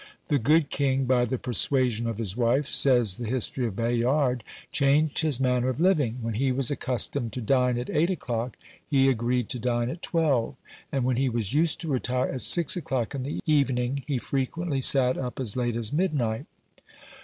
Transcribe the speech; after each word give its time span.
The 0.29 0.39
good 0.39 0.71
king, 0.71 1.05
by 1.05 1.25
the 1.25 1.37
persuasion 1.37 2.07
of 2.07 2.17
his 2.17 2.35
wife, 2.35 2.65
says 2.65 3.17
the 3.17 3.27
history 3.27 3.67
of 3.67 3.75
Bayard, 3.75 4.43
changed 4.71 5.19
his 5.19 5.39
manner 5.39 5.69
of 5.69 5.79
living: 5.79 6.17
when 6.23 6.33
he 6.33 6.51
was 6.51 6.71
accustomed 6.71 7.33
to 7.33 7.39
dine 7.39 7.77
at 7.77 7.87
eight 7.91 8.09
o'clock, 8.09 8.57
he 8.89 9.09
agreed 9.09 9.47
to 9.49 9.59
dine 9.59 9.91
at 9.91 10.01
twelve; 10.01 10.55
and 10.91 11.03
when 11.05 11.17
he 11.17 11.29
was 11.29 11.53
used 11.53 11.79
to 11.81 11.87
retire 11.87 12.29
at 12.31 12.41
six 12.41 12.75
o'clock 12.75 13.13
in 13.13 13.21
the 13.21 13.41
evening, 13.45 14.03
he 14.07 14.17
frequently 14.17 14.81
sat 14.81 15.19
up 15.19 15.39
as 15.39 15.55
late 15.55 15.75
as 15.75 15.93
midnight. 15.93 16.47